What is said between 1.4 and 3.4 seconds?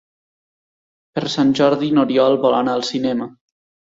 Jordi n'Oriol vol anar al cinema.